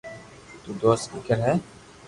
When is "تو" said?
0.63-0.69